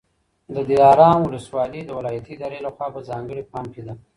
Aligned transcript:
د 0.55 0.55
دلارام 0.69 1.19
ولسوالي 1.23 1.81
د 1.85 1.89
ولایتي 1.97 2.31
ادارې 2.35 2.59
لخوا 2.65 2.87
په 2.95 2.99
ځانګړي 3.09 3.43
پام 3.51 3.65
کي 3.73 3.81
ده. 3.87 3.93